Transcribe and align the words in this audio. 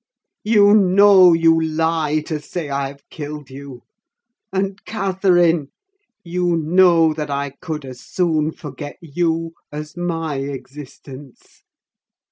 You 0.43 0.73
know 0.73 1.31
you 1.33 1.61
lie 1.63 2.21
to 2.21 2.39
say 2.39 2.71
I 2.71 2.87
have 2.87 3.07
killed 3.11 3.51
you: 3.51 3.83
and, 4.51 4.83
Catherine, 4.83 5.67
you 6.23 6.57
know 6.57 7.13
that 7.13 7.29
I 7.29 7.51
could 7.61 7.85
as 7.85 7.99
soon 8.01 8.51
forget 8.51 8.97
you 8.99 9.53
as 9.71 9.95
my 9.95 10.37
existence! 10.37 11.61